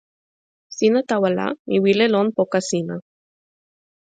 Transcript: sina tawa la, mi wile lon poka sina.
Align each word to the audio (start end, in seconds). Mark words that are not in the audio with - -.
sina 0.75 0.99
tawa 1.09 1.29
la, 1.37 1.47
mi 1.67 1.75
wile 1.83 2.05
lon 2.13 2.27
poka 2.37 2.59
sina. 2.69 2.95